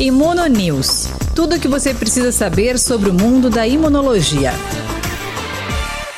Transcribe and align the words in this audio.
Imuno 0.00 0.46
News. 0.46 1.08
Tudo 1.34 1.56
o 1.56 1.60
que 1.60 1.68
você 1.68 1.94
precisa 1.94 2.32
saber 2.32 2.78
sobre 2.78 3.10
o 3.10 3.14
mundo 3.14 3.50
da 3.50 3.66
imunologia. 3.66 4.52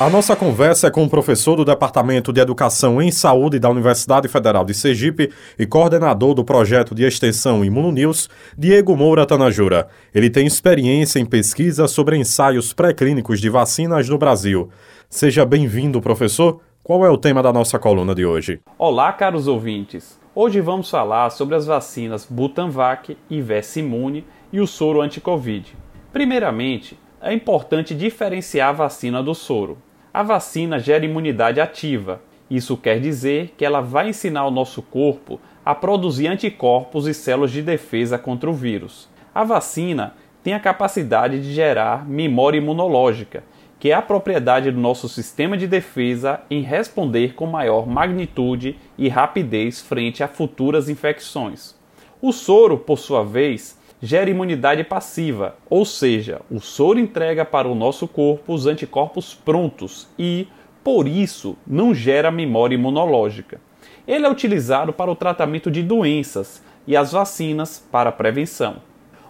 A 0.00 0.08
nossa 0.08 0.34
conversa 0.34 0.86
é 0.86 0.90
com 0.90 1.04
o 1.04 1.10
professor 1.10 1.56
do 1.56 1.64
Departamento 1.64 2.32
de 2.32 2.40
Educação 2.40 3.02
em 3.02 3.10
Saúde 3.10 3.58
da 3.58 3.68
Universidade 3.68 4.28
Federal 4.28 4.64
de 4.64 4.72
Sergipe 4.72 5.30
e 5.58 5.66
coordenador 5.66 6.32
do 6.32 6.42
projeto 6.42 6.94
de 6.94 7.04
extensão 7.04 7.62
Imunonews, 7.62 8.30
Diego 8.56 8.96
Moura 8.96 9.26
Tanajura. 9.26 9.88
Ele 10.14 10.30
tem 10.30 10.46
experiência 10.46 11.18
em 11.18 11.26
pesquisa 11.26 11.86
sobre 11.86 12.16
ensaios 12.16 12.72
pré-clínicos 12.72 13.40
de 13.40 13.50
vacinas 13.50 14.08
no 14.08 14.16
Brasil. 14.16 14.70
Seja 15.10 15.44
bem-vindo, 15.44 16.00
professor. 16.00 16.60
Qual 16.82 17.04
é 17.04 17.10
o 17.10 17.18
tema 17.18 17.42
da 17.42 17.52
nossa 17.52 17.78
coluna 17.78 18.14
de 18.14 18.24
hoje? 18.24 18.58
Olá, 18.78 19.12
caros 19.12 19.46
ouvintes. 19.46 20.18
Hoje 20.32 20.60
vamos 20.60 20.88
falar 20.88 21.28
sobre 21.30 21.56
as 21.56 21.66
vacinas 21.66 22.24
Butanvac 22.24 23.16
e 23.28 23.42
Vessimune 23.42 24.24
e 24.52 24.60
o 24.60 24.66
soro 24.66 25.00
anti-Covid. 25.00 25.76
Primeiramente, 26.12 26.96
é 27.20 27.32
importante 27.32 27.96
diferenciar 27.96 28.68
a 28.68 28.72
vacina 28.72 29.24
do 29.24 29.34
soro. 29.34 29.76
A 30.14 30.22
vacina 30.22 30.78
gera 30.78 31.04
imunidade 31.04 31.60
ativa. 31.60 32.22
Isso 32.48 32.76
quer 32.76 33.00
dizer 33.00 33.54
que 33.56 33.64
ela 33.64 33.80
vai 33.80 34.10
ensinar 34.10 34.46
o 34.46 34.52
nosso 34.52 34.82
corpo 34.82 35.40
a 35.64 35.74
produzir 35.74 36.28
anticorpos 36.28 37.08
e 37.08 37.12
células 37.12 37.50
de 37.50 37.60
defesa 37.60 38.16
contra 38.16 38.48
o 38.48 38.54
vírus. 38.54 39.08
A 39.34 39.42
vacina 39.42 40.14
tem 40.44 40.54
a 40.54 40.60
capacidade 40.60 41.42
de 41.42 41.52
gerar 41.52 42.08
memória 42.08 42.58
imunológica, 42.58 43.42
que 43.80 43.90
é 43.90 43.94
a 43.94 44.02
propriedade 44.02 44.70
do 44.70 44.78
nosso 44.78 45.08
sistema 45.08 45.56
de 45.56 45.66
defesa 45.66 46.42
em 46.50 46.60
responder 46.60 47.34
com 47.34 47.46
maior 47.46 47.88
magnitude 47.88 48.76
e 48.98 49.08
rapidez 49.08 49.80
frente 49.80 50.22
a 50.22 50.28
futuras 50.28 50.90
infecções. 50.90 51.74
O 52.20 52.30
soro, 52.30 52.76
por 52.76 52.98
sua 52.98 53.24
vez, 53.24 53.80
gera 54.02 54.28
imunidade 54.28 54.84
passiva, 54.84 55.56
ou 55.68 55.86
seja, 55.86 56.42
o 56.50 56.60
soro 56.60 56.98
entrega 56.98 57.42
para 57.42 57.66
o 57.66 57.74
nosso 57.74 58.06
corpo 58.06 58.52
os 58.52 58.66
anticorpos 58.66 59.34
prontos 59.34 60.06
e, 60.18 60.46
por 60.84 61.08
isso, 61.08 61.56
não 61.66 61.94
gera 61.94 62.30
memória 62.30 62.74
imunológica. 62.74 63.62
Ele 64.06 64.26
é 64.26 64.30
utilizado 64.30 64.92
para 64.92 65.10
o 65.10 65.16
tratamento 65.16 65.70
de 65.70 65.82
doenças 65.82 66.62
e 66.86 66.94
as 66.94 67.12
vacinas 67.12 67.82
para 67.90 68.12
prevenção. 68.12 68.76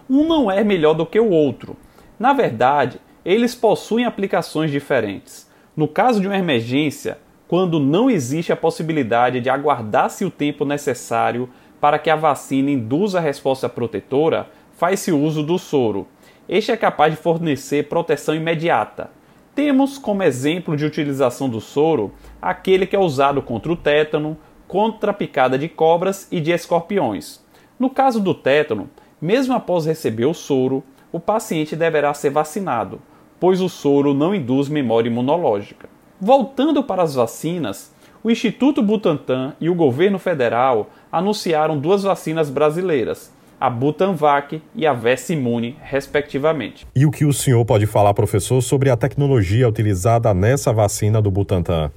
Um 0.09 0.27
não 0.27 0.51
é 0.51 0.65
melhor 0.65 0.95
do 0.95 1.07
que 1.07 1.21
o 1.21 1.31
outro. 1.31 1.77
Na 2.19 2.33
verdade, 2.33 3.01
eles 3.25 3.55
possuem 3.55 4.05
aplicações 4.05 4.71
diferentes. 4.71 5.49
No 5.77 5.87
caso 5.87 6.21
de 6.21 6.27
uma 6.27 6.39
emergência, 6.39 7.19
quando 7.47 7.81
não 7.81 8.11
existe 8.11 8.53
a 8.53 8.57
possibilidade 8.57 9.41
de 9.41 9.51
aguardar-se 9.51 10.25
o 10.25 10.31
tempo 10.31 10.65
necessário 10.65 11.49
para 11.81 11.99
que 11.99 12.11
a 12.11 12.17
vacina 12.17 12.71
induza 12.71 13.19
a 13.19 13.23
resposta 13.23 13.69
protetora, 13.69 14.49
faz-se 14.77 15.13
uso 15.13 15.43
do 15.43 15.59
soro. 15.59 16.07
Este 16.49 16.73
é 16.73 16.77
capaz 16.77 17.15
de 17.15 17.21
fornecer 17.21 17.89
proteção 17.89 18.35
imediata. 18.35 19.11
Temos 19.55 19.99
como 19.99 20.23
exemplo 20.23 20.77
de 20.77 20.85
utilização 20.85 21.49
do 21.49 21.61
soro 21.61 22.13
aquele 22.41 22.87
que 22.87 22.97
é 22.97 22.99
usado 22.99 23.43
contra 23.43 23.73
o 23.73 23.77
tétano, 23.77 24.37
contra 24.67 25.11
a 25.11 25.15
picada 25.15 25.59
de 25.59 25.69
cobras 25.69 26.29
e 26.31 26.41
de 26.41 26.53
escorpiões. 26.53 27.45
No 27.79 27.91
caso 27.91 28.21
do 28.21 28.35
tétano, 28.35 28.89
mesmo 29.21 29.55
após 29.55 29.87
receber 29.87 30.27
o 30.27 30.35
soro, 30.35 30.83
o 31.13 31.19
paciente 31.19 31.75
deverá 31.75 32.13
ser 32.15 32.31
vacinado, 32.31 33.01
pois 33.39 33.61
o 33.61 33.69
soro 33.69 34.15
não 34.15 34.35
induz 34.35 34.69
memória 34.69 35.09
imunológica. 35.09 35.89
Voltando 36.21 36.83
para 36.83 37.03
as 37.03 37.15
vacinas, 37.15 37.93
o 38.23 38.31
Instituto 38.31 38.83
Butantan 38.83 39.55
e 39.59 39.71
o 39.71 39.75
governo 39.75 40.19
federal 40.19 40.91
anunciaram 41.11 41.79
duas 41.79 42.03
vacinas 42.03 42.51
brasileiras, 42.51 43.33
a 43.59 43.69
Butanvac 43.69 44.63
e 44.75 44.87
a 44.87 44.93
Vessimune, 44.93 45.77
respectivamente. 45.81 46.87
E 46.95 47.05
o 47.05 47.11
que 47.11 47.25
o 47.25 47.33
senhor 47.33 47.65
pode 47.65 47.87
falar, 47.87 48.15
professor, 48.15 48.61
sobre 48.63 48.91
a 48.91 48.97
tecnologia 48.97 49.69
utilizada 49.69 50.33
nessa 50.33 50.73
vacina 50.73 51.21
do 51.21 51.31
Butantan? 51.31 51.91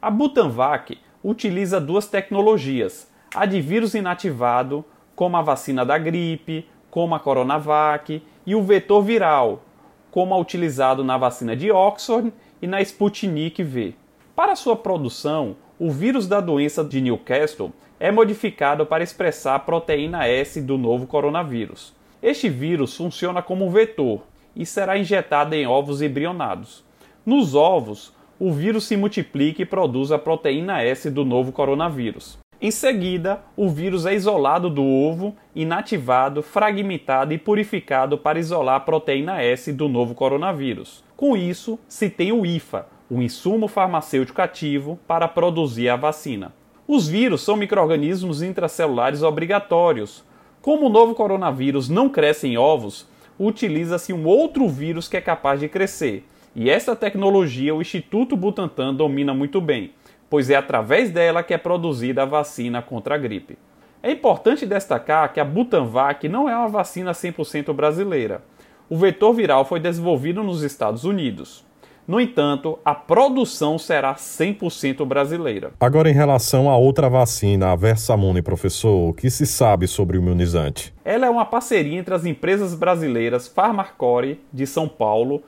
A 0.00 0.10
Butanvac 0.10 0.96
utiliza 1.22 1.80
duas 1.80 2.06
tecnologias: 2.06 3.06
a 3.34 3.44
de 3.44 3.60
vírus 3.60 3.94
inativado, 3.94 4.84
como 5.14 5.36
a 5.36 5.42
vacina 5.42 5.84
da 5.84 5.98
gripe, 5.98 6.66
como 6.90 7.14
a 7.14 7.20
Coronavac, 7.20 8.22
e 8.46 8.54
o 8.54 8.62
vetor 8.62 9.02
viral, 9.02 9.62
como 10.10 10.34
a 10.34 10.38
utilizado 10.38 11.04
na 11.04 11.16
vacina 11.16 11.54
de 11.54 11.70
Oxford 11.70 12.32
e 12.60 12.66
na 12.66 12.80
Sputnik 12.80 13.62
V. 13.62 13.94
Para 14.34 14.56
sua 14.56 14.74
produção, 14.74 15.56
o 15.78 15.90
vírus 15.90 16.26
da 16.26 16.40
doença 16.40 16.84
de 16.84 17.00
Newcastle 17.00 17.72
é 17.98 18.10
modificado 18.10 18.84
para 18.84 19.04
expressar 19.04 19.54
a 19.54 19.58
proteína 19.58 20.26
S 20.26 20.60
do 20.60 20.76
novo 20.76 21.06
coronavírus. 21.06 21.94
Este 22.22 22.48
vírus 22.48 22.96
funciona 22.96 23.42
como 23.42 23.70
vetor 23.70 24.22
e 24.54 24.66
será 24.66 24.98
injetado 24.98 25.54
em 25.54 25.66
ovos 25.66 26.02
embrionados. 26.02 26.84
Nos 27.24 27.54
ovos, 27.54 28.12
o 28.38 28.52
vírus 28.52 28.84
se 28.84 28.96
multiplica 28.96 29.62
e 29.62 29.66
produz 29.66 30.10
a 30.10 30.18
proteína 30.18 30.82
S 30.82 31.10
do 31.10 31.24
novo 31.24 31.52
coronavírus. 31.52 32.38
Em 32.62 32.70
seguida, 32.70 33.40
o 33.56 33.70
vírus 33.70 34.04
é 34.04 34.14
isolado 34.14 34.68
do 34.68 34.84
ovo, 34.84 35.34
inativado, 35.54 36.42
fragmentado 36.42 37.32
e 37.32 37.38
purificado 37.38 38.18
para 38.18 38.38
isolar 38.38 38.76
a 38.76 38.80
proteína 38.80 39.42
S 39.42 39.72
do 39.72 39.88
novo 39.88 40.14
coronavírus. 40.14 41.02
Com 41.16 41.34
isso, 41.34 41.78
se 41.88 42.10
tem 42.10 42.32
o 42.32 42.44
IFA, 42.44 42.86
o 43.10 43.22
insumo 43.22 43.66
farmacêutico 43.66 44.42
ativo 44.42 44.98
para 45.08 45.26
produzir 45.26 45.88
a 45.88 45.96
vacina. 45.96 46.52
Os 46.86 47.08
vírus 47.08 47.40
são 47.40 47.56
microrganismos 47.56 48.42
intracelulares 48.42 49.22
obrigatórios. 49.22 50.22
Como 50.60 50.84
o 50.84 50.90
novo 50.90 51.14
coronavírus 51.14 51.88
não 51.88 52.10
cresce 52.10 52.46
em 52.46 52.58
ovos, 52.58 53.08
utiliza-se 53.38 54.12
um 54.12 54.26
outro 54.26 54.68
vírus 54.68 55.08
que 55.08 55.16
é 55.16 55.20
capaz 55.22 55.60
de 55.60 55.68
crescer. 55.68 56.28
E 56.54 56.68
essa 56.68 56.94
tecnologia 56.94 57.74
o 57.74 57.80
Instituto 57.80 58.36
Butantan 58.36 58.92
domina 58.92 59.32
muito 59.32 59.62
bem, 59.62 59.92
pois 60.30 60.48
é 60.48 60.54
através 60.54 61.10
dela 61.10 61.42
que 61.42 61.52
é 61.52 61.58
produzida 61.58 62.22
a 62.22 62.26
vacina 62.26 62.80
contra 62.80 63.16
a 63.16 63.18
gripe. 63.18 63.58
É 64.02 64.10
importante 64.12 64.64
destacar 64.64 65.30
que 65.32 65.40
a 65.40 65.44
Butanvac 65.44 66.26
não 66.28 66.48
é 66.48 66.56
uma 66.56 66.68
vacina 66.68 67.10
100% 67.10 67.74
brasileira. 67.74 68.42
O 68.88 68.96
vetor 68.96 69.34
viral 69.34 69.64
foi 69.64 69.80
desenvolvido 69.80 70.42
nos 70.42 70.62
Estados 70.62 71.04
Unidos. 71.04 71.68
No 72.08 72.20
entanto, 72.20 72.78
a 72.84 72.94
produção 72.94 73.78
será 73.78 74.14
100% 74.14 75.04
brasileira. 75.04 75.72
Agora, 75.78 76.10
em 76.10 76.14
relação 76.14 76.70
à 76.70 76.76
outra 76.76 77.08
vacina, 77.08 77.72
a 77.72 77.76
Versamune, 77.76 78.40
professor, 78.40 79.10
o 79.10 79.12
que 79.12 79.30
se 79.30 79.46
sabe 79.46 79.86
sobre 79.86 80.16
o 80.16 80.20
imunizante? 80.20 80.94
Ela 81.04 81.26
é 81.26 81.30
uma 81.30 81.44
parceria 81.44 81.98
entre 81.98 82.14
as 82.14 82.24
empresas 82.24 82.74
brasileiras 82.74 83.46
Pharmacore, 83.46 84.40
de 84.52 84.66
São 84.66 84.88
Paulo, 84.88 85.42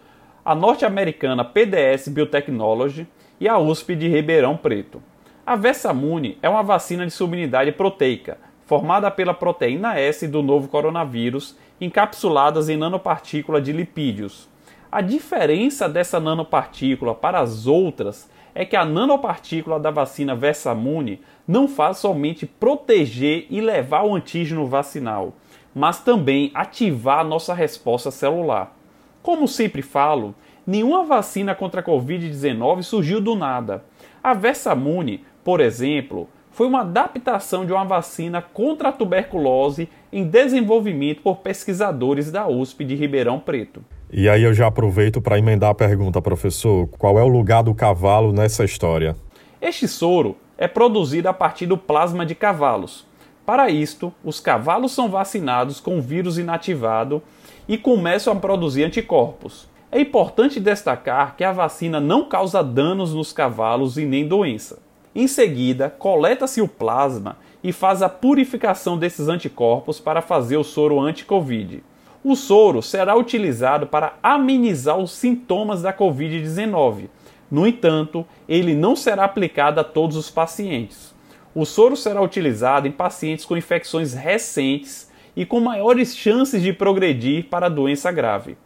a 0.45 0.55
norte-americana 0.55 1.45
PDS 1.45 2.09
Biotechnology 2.09 3.09
e 3.43 3.49
a 3.49 3.59
USP 3.59 3.97
de 3.97 4.07
Ribeirão 4.07 4.57
Preto. 4.57 5.03
A 5.45 5.57
Versamune 5.57 6.39
é 6.41 6.49
uma 6.49 6.63
vacina 6.63 7.05
de 7.05 7.11
subunidade 7.11 7.73
proteica, 7.73 8.39
formada 8.65 9.11
pela 9.11 9.35
proteína 9.35 9.99
S 9.99 10.29
do 10.29 10.41
novo 10.43 10.69
coronavírus, 10.69 11.57
encapsuladas 11.81 12.69
em 12.69 12.77
nanopartícula 12.77 13.61
de 13.61 13.73
lipídios, 13.73 14.49
a 14.93 15.01
diferença 15.01 15.89
dessa 15.89 16.21
nanopartícula 16.21 17.15
para 17.15 17.41
as 17.41 17.67
outras 17.67 18.31
é 18.55 18.63
que 18.63 18.77
a 18.77 18.85
nanopartícula 18.85 19.81
da 19.81 19.91
vacina 19.91 20.37
Versamune 20.37 21.23
não 21.49 21.67
faz 21.67 21.97
somente 21.97 22.45
proteger 22.45 23.47
e 23.49 23.59
levar 23.63 24.05
o 24.05 24.15
antígeno 24.15 24.67
vacinal, 24.67 25.33
mas 25.75 26.01
também 26.01 26.51
ativar 26.53 27.25
nossa 27.25 27.55
resposta 27.55 28.11
celular. 28.11 28.77
Como 29.23 29.49
sempre 29.49 29.81
falo, 29.81 30.35
nenhuma 30.67 31.05
vacina 31.05 31.55
contra 31.55 31.81
a 31.81 31.85
Covid-19 31.85 32.83
surgiu 32.83 33.21
do 33.21 33.35
nada. 33.35 33.85
A 34.23 34.35
Versamune, 34.35 35.25
por 35.45 35.61
exemplo, 35.61 36.29
foi 36.53 36.67
uma 36.67 36.83
adaptação 36.83 37.65
de 37.65 37.73
uma 37.73 37.85
vacina 37.85 38.43
contra 38.43 38.91
a 38.91 38.93
tuberculose 38.93 39.89
em 40.13 40.25
desenvolvimento 40.25 41.23
por 41.23 41.39
pesquisadores 41.39 42.31
da 42.31 42.47
USP 42.47 42.85
de 42.85 42.95
Ribeirão 42.95 43.41
Preto. 43.41 43.83
E 44.13 44.29
aí 44.29 44.43
eu 44.43 44.53
já 44.53 44.67
aproveito 44.67 45.23
para 45.23 45.39
emendar 45.39 45.71
a 45.71 45.75
pergunta, 45.75 46.21
professor: 46.21 46.87
qual 46.99 47.19
é 47.19 47.23
o 47.23 47.29
lugar 47.29 47.63
do 47.63 47.75
cavalo 47.75 48.33
nessa 48.33 48.65
história? 48.65 49.17
Este 49.61 49.89
soro 49.89 50.37
é 50.59 50.69
produzido 50.69 51.29
a 51.29 51.33
partir 51.33 51.67
do 51.67 51.79
plasma 51.79 52.27
de 52.27 52.35
cavalos. 52.35 53.07
Para 53.45 53.71
isto, 53.71 54.13
os 54.23 54.39
cavalos 54.39 54.93
são 54.93 55.09
vacinados 55.09 55.81
com 55.81 55.99
o 55.99 56.03
vírus 56.03 56.39
inativado 56.39 57.23
e 57.67 57.79
começam 57.79 58.33
a 58.35 58.37
produzir 58.37 58.85
anticorpos. 58.85 59.67
É 59.95 60.01
importante 60.01 60.59
destacar 60.59 61.37
que 61.37 61.45
a 61.45 61.53
vacina 61.53 62.01
não 62.01 62.25
causa 62.25 62.65
danos 62.65 63.13
nos 63.13 63.31
cavalos 63.31 63.99
e 63.99 64.07
nem 64.07 64.27
doença. 64.27 64.79
Em 65.15 65.29
seguida, 65.29 65.91
coleta-se 65.91 66.63
o 66.63 66.67
plasma 66.67 67.37
e 67.63 67.73
faz 67.73 68.01
a 68.01 68.09
purificação 68.09 68.97
desses 68.97 69.29
anticorpos 69.29 70.01
para 70.01 70.23
fazer 70.23 70.57
o 70.57 70.65
soro 70.65 70.99
anti-Covid. 70.99 71.85
O 72.25 72.35
soro 72.35 72.81
será 72.81 73.15
utilizado 73.15 73.87
para 73.87 74.15
amenizar 74.23 74.97
os 74.97 75.13
sintomas 75.13 75.83
da 75.83 75.93
Covid-19. 75.93 77.11
No 77.51 77.67
entanto, 77.67 78.25
ele 78.49 78.75
não 78.75 78.97
será 78.97 79.25
aplicado 79.25 79.79
a 79.79 79.85
todos 79.85 80.17
os 80.17 80.31
pacientes. 80.31 81.15
O 81.55 81.67
soro 81.67 81.99
será 81.99 82.23
utilizado 82.23 82.89
em 82.89 82.93
pacientes 82.93 83.45
com 83.45 83.59
infecções 83.59 84.15
recentes 84.15 85.13
e 85.37 85.45
com 85.45 85.61
maiores 85.61 86.17
chances 86.17 86.63
de 86.63 86.73
progredir 86.73 87.51
para 87.51 87.69
doença 87.69 88.11
grave. 88.11 88.57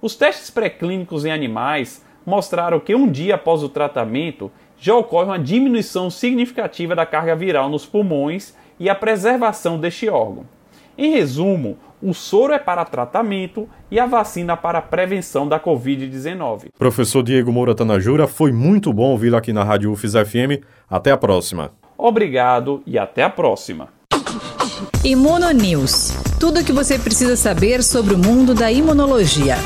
Os 0.00 0.14
testes 0.14 0.50
pré-clínicos 0.50 1.24
em 1.24 1.30
animais 1.30 2.04
mostraram 2.24 2.80
que 2.80 2.94
um 2.94 3.08
dia 3.10 3.36
após 3.36 3.62
o 3.62 3.68
tratamento 3.68 4.50
já 4.78 4.94
ocorre 4.94 5.26
uma 5.26 5.38
diminuição 5.38 6.10
significativa 6.10 6.94
da 6.94 7.06
carga 7.06 7.34
viral 7.34 7.68
nos 7.68 7.86
pulmões 7.86 8.54
e 8.78 8.90
a 8.90 8.94
preservação 8.94 9.78
deste 9.78 10.08
órgão. 10.08 10.44
Em 10.98 11.12
resumo, 11.12 11.78
o 12.02 12.12
soro 12.12 12.52
é 12.52 12.58
para 12.58 12.84
tratamento 12.84 13.68
e 13.90 13.98
a 13.98 14.06
vacina 14.06 14.56
para 14.56 14.82
prevenção 14.82 15.48
da 15.48 15.58
Covid-19. 15.58 16.68
Professor 16.78 17.22
Diego 17.22 17.52
Moura 17.52 17.74
Tanajura, 17.74 18.26
foi 18.26 18.52
muito 18.52 18.92
bom 18.92 19.10
ouvi-lo 19.10 19.36
aqui 19.36 19.52
na 19.52 19.64
Rádio 19.64 19.92
UFIS 19.92 20.12
FM. 20.12 20.62
Até 20.88 21.10
a 21.10 21.16
próxima. 21.16 21.72
Obrigado 21.96 22.82
e 22.86 22.98
até 22.98 23.22
a 23.22 23.30
próxima. 23.30 23.95
Imuno 25.04 25.50
News. 25.50 26.12
Tudo 26.38 26.60
o 26.60 26.64
que 26.64 26.72
você 26.72 26.98
precisa 26.98 27.36
saber 27.36 27.82
sobre 27.82 28.14
o 28.14 28.18
mundo 28.18 28.54
da 28.54 28.70
imunologia. 28.70 29.56